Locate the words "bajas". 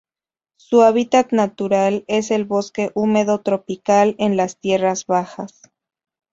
5.05-5.61